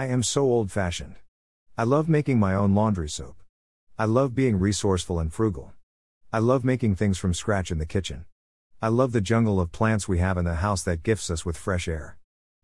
[0.00, 1.16] I am so old fashioned.
[1.76, 3.36] I love making my own laundry soap.
[3.98, 5.74] I love being resourceful and frugal.
[6.32, 8.24] I love making things from scratch in the kitchen.
[8.80, 11.58] I love the jungle of plants we have in the house that gifts us with
[11.58, 12.16] fresh air.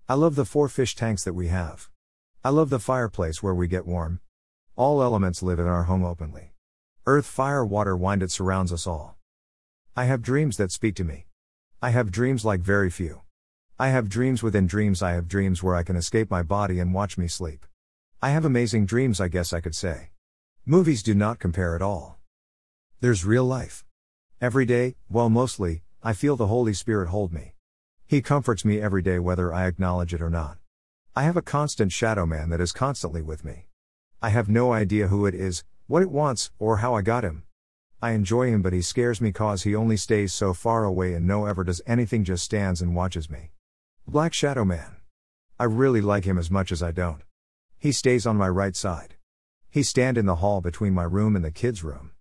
[0.08, 1.90] I love the four fish tanks that we have.
[2.42, 4.20] I love the fireplace where we get warm.
[4.74, 6.54] All elements live in our home openly.
[7.04, 9.18] Earth, fire, water, wind, it surrounds us all.
[9.94, 11.26] I have dreams that speak to me.
[11.82, 13.20] I have dreams like very few.
[13.78, 15.02] I have dreams within dreams.
[15.02, 17.66] I have dreams where I can escape my body and watch me sleep.
[18.22, 20.12] I have amazing dreams, I guess I could say.
[20.64, 22.18] Movies do not compare at all.
[23.00, 23.84] There's real life.
[24.40, 27.52] Every day, well, mostly, I feel the Holy Spirit hold me.
[28.06, 30.56] He comforts me every day whether I acknowledge it or not.
[31.14, 33.66] I have a constant shadow man that is constantly with me.
[34.22, 37.42] I have no idea who it is, what it wants, or how I got him.
[38.00, 41.26] I enjoy him, but he scares me cause he only stays so far away and
[41.26, 43.50] no ever does anything, just stands and watches me.
[44.08, 44.98] Black Shadow Man.
[45.58, 47.22] I really like him as much as I don't.
[47.76, 49.16] He stays on my right side.
[49.68, 52.12] He stand in the hall between my room and the kids' room.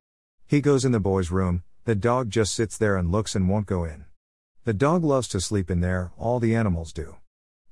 [0.47, 3.67] He goes in the boys' room, the dog just sits there and looks and won't
[3.67, 4.05] go in.
[4.63, 7.17] The dog loves to sleep in there, all the animals do.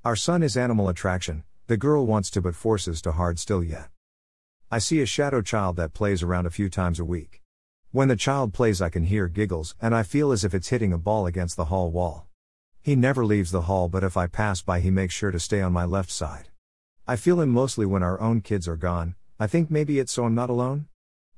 [0.05, 3.89] Our son is animal attraction, the girl wants to but forces to hard still yet.
[4.69, 7.41] I see a shadow child that plays around a few times a week.
[7.89, 10.93] When the child plays, I can hear giggles, and I feel as if it's hitting
[10.93, 12.27] a ball against the hall wall.
[12.83, 15.61] He never leaves the hall, but if I pass by, he makes sure to stay
[15.61, 16.49] on my left side.
[17.07, 20.25] I feel him mostly when our own kids are gone, I think maybe it's so
[20.25, 20.87] I'm not alone?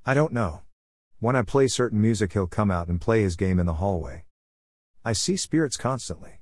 [0.07, 0.61] I don't know.
[1.19, 4.25] When I play certain music, he'll come out and play his game in the hallway.
[5.03, 6.41] I see spirits constantly.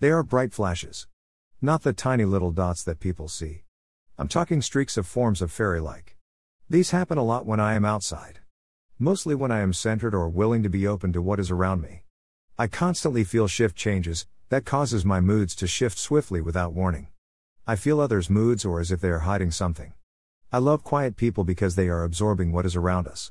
[0.00, 1.06] They are bright flashes.
[1.62, 3.62] Not the tiny little dots that people see.
[4.18, 6.16] I'm talking streaks of forms of fairy like.
[6.68, 8.40] These happen a lot when I am outside.
[8.98, 12.02] Mostly when I am centered or willing to be open to what is around me.
[12.58, 17.06] I constantly feel shift changes, that causes my moods to shift swiftly without warning.
[17.68, 19.92] I feel others' moods or as if they are hiding something.
[20.52, 23.30] I love quiet people because they are absorbing what is around us.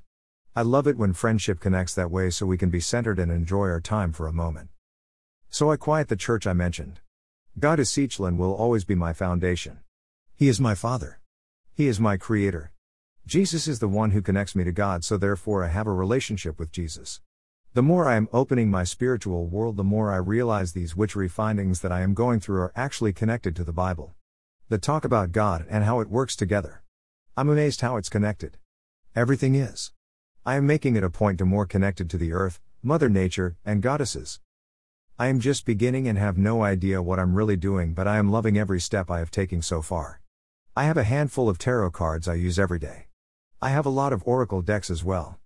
[0.55, 3.67] I love it when friendship connects that way so we can be centered and enjoy
[3.67, 4.69] our time for a moment.
[5.49, 7.01] So I quiet the church I mentioned.
[7.59, 9.79] God is Siechel will always be my foundation.
[10.37, 11.19] He is my Father.
[11.73, 12.71] He is my Creator.
[13.27, 16.57] Jesus is the one who connects me to God, so therefore I have a relationship
[16.57, 17.19] with Jesus.
[17.73, 21.81] The more I am opening my spiritual world, the more I realize these witchery findings
[21.81, 24.15] that I am going through are actually connected to the Bible.
[24.69, 26.81] The talk about God and how it works together.
[27.37, 28.57] I'm amazed how it's connected.
[29.15, 29.91] Everything is.
[30.47, 33.83] I am making it a point to more connected to the earth, Mother Nature, and
[33.83, 34.39] goddesses.
[35.19, 38.31] I am just beginning and have no idea what I'm really doing, but I am
[38.31, 40.21] loving every step I have taken so far.
[40.75, 43.09] I have a handful of tarot cards I use every day.
[43.61, 45.37] I have a lot of oracle decks as well.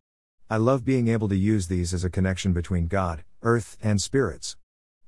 [0.50, 4.58] I love being able to use these as a connection between God, earth, and spirits.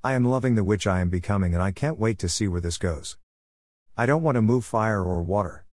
[0.04, 2.62] I am loving the witch I am becoming and I can't wait to see where
[2.62, 3.18] this goes.
[3.98, 5.66] I don't want to move fire or water.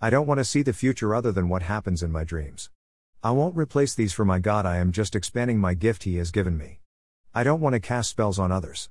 [0.00, 2.70] I don't want to see the future other than what happens in my dreams.
[3.22, 6.30] I won't replace these for my God, I am just expanding my gift He has
[6.30, 6.80] given me.
[7.34, 8.90] I don't want to cast spells on others.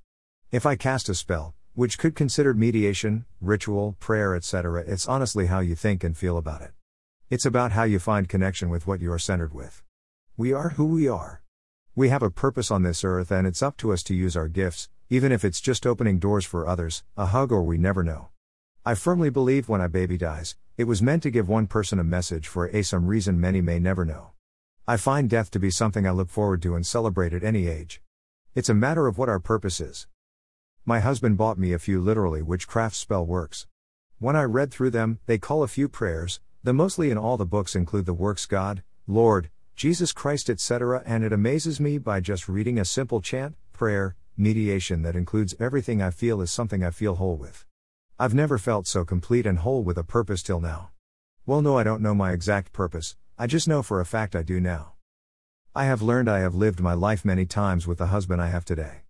[0.52, 5.60] If I cast a spell, which could consider mediation, ritual, prayer, etc., it's honestly how
[5.60, 6.72] you think and feel about it.
[7.30, 9.85] It's about how you find connection with what you are centered with.
[10.38, 11.42] We are who we are.
[11.96, 14.50] We have a purpose on this earth and it's up to us to use our
[14.50, 18.32] gifts, even if it's just opening doors for others, a hug or we never know.
[18.86, 22.04] I firmly believe when a baby dies, it was meant to give one person a
[22.04, 24.32] message for a some reason many may never know.
[24.86, 28.02] I find death to be something I look forward to and celebrate at any age.
[28.56, 30.06] It's a matter of what our purpose is.
[30.84, 33.68] My husband bought me a few literally witchcraft spell works.
[34.20, 37.46] When I read through them, they call a few prayers, the mostly in all the
[37.46, 42.48] books include the works God, Lord, Jesus Christ, etc., and it amazes me by just
[42.48, 47.16] reading a simple chant, prayer, mediation that includes everything I feel is something I feel
[47.16, 47.66] whole with.
[48.18, 50.92] I've never felt so complete and whole with a purpose till now.
[51.46, 54.44] Well, no, I don't know my exact purpose, I just know for a fact I
[54.44, 54.94] do now.
[55.76, 58.64] I have learned I have lived my life many times with the husband I have
[58.64, 59.02] today.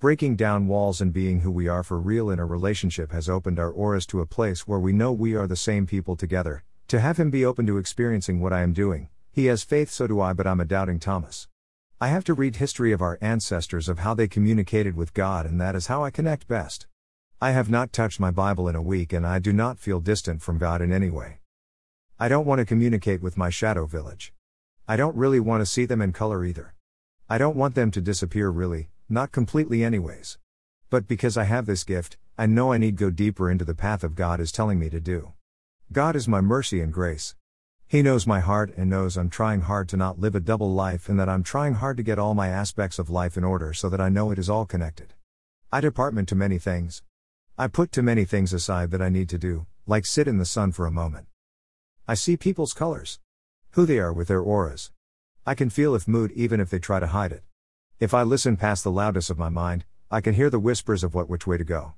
[0.00, 3.60] Breaking down walls and being who we are for real in a relationship has opened
[3.60, 6.64] our auras to a place where we know we are the same people together.
[6.88, 10.06] To have him be open to experiencing what I am doing, he has faith, so
[10.06, 11.48] do I, but I'm a doubting Thomas.
[12.00, 15.60] I have to read history of our ancestors of how they communicated with God, and
[15.60, 16.86] that is how I connect best.
[17.40, 20.42] I have not touched my Bible in a week, and I do not feel distant
[20.42, 21.38] from God in any way.
[22.18, 24.32] I don't want to communicate with my shadow village.
[24.88, 26.74] I don't really want to see them in color either.
[27.28, 30.38] I don't want them to disappear really, not completely anyways.
[30.90, 34.02] But because I have this gift, I know I need go deeper into the path
[34.02, 35.32] of God is telling me to do.
[35.92, 37.34] God is my mercy and grace.
[37.90, 41.08] He knows my heart and knows I'm trying hard to not live a double life
[41.08, 43.88] and that I'm trying hard to get all my aspects of life in order so
[43.88, 45.14] that I know it is all connected.
[45.72, 47.02] I department to many things.
[47.56, 50.44] I put too many things aside that I need to do, Like sit in the
[50.44, 51.28] sun for a moment.
[52.06, 53.20] I see people's colors.
[53.70, 54.92] Who they are with their auras.
[55.46, 57.42] I can feel if mood even if they try to hide it.
[57.98, 61.14] If I listen past the loudness of my mind, I can hear the whispers of
[61.14, 61.94] what which way to go.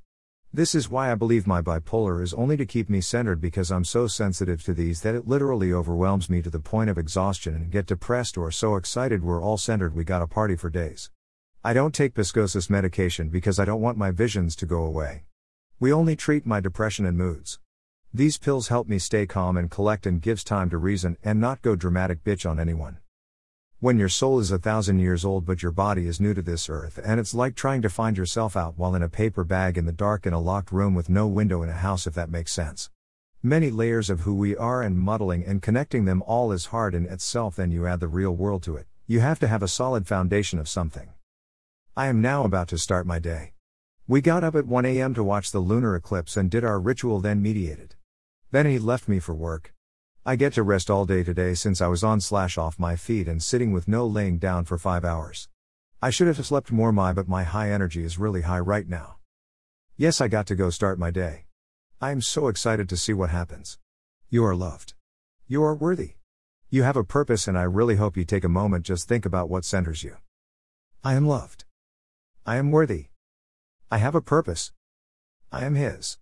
[0.52, 3.84] This is why I believe my bipolar is only to keep me centered because I'm
[3.84, 7.70] so sensitive to these that it literally overwhelms me to the point of exhaustion and
[7.70, 11.08] get depressed or so excited we're all centered we got a party for days.
[11.62, 15.22] I don't take psychosis medication because I don't want my visions to go away.
[15.78, 17.60] We only treat my depression and moods.
[18.12, 21.62] These pills help me stay calm and collect and gives time to reason and not
[21.62, 22.98] go dramatic bitch on anyone.
[23.82, 26.68] When your soul is a thousand years old but your body is new to this
[26.68, 29.86] earth and it's like trying to find yourself out while in a paper bag in
[29.86, 32.52] the dark in a locked room with no window in a house if that makes
[32.52, 32.90] sense.
[33.42, 37.06] Many layers of who we are and muddling and connecting them all is hard in
[37.06, 38.86] itself then you add the real world to it.
[39.06, 41.08] You have to have a solid foundation of something.
[41.96, 43.54] I am now about to start my day.
[44.06, 45.14] We got up at 1 a.m.
[45.14, 47.94] to watch the lunar eclipse and did our ritual then mediated.
[48.50, 49.72] Then he left me for work.
[50.24, 53.26] I get to rest all day today since I was on slash off my feet
[53.26, 55.48] and sitting with no laying down for 5 hours.
[56.02, 59.16] I should have slept more my but my high energy is really high right now.
[59.96, 61.46] Yes, I got to go start my day.
[62.02, 63.78] I am so excited to see what happens.
[64.28, 64.92] You are loved.
[65.48, 66.16] You are worthy.
[66.68, 69.48] You have a purpose and I really hope you take a moment just think about
[69.48, 70.18] what centers you.
[71.02, 71.64] I am loved.
[72.44, 73.06] I am worthy.
[73.90, 74.72] I have a purpose.
[75.50, 76.18] I am His.